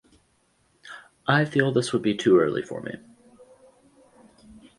I 1.27 1.45
feel 1.45 1.71
this 1.71 1.93
would 1.93 2.01
be 2.01 2.17
too 2.17 2.39
early 2.39 2.63
for 2.63 2.81
me. 2.81 2.95